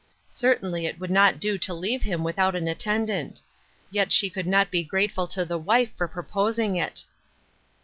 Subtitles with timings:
[0.31, 3.39] Certainly it would not do to leave him without an attendant.
[3.91, 7.05] Yet she could not be grateful to the wife for proposing it.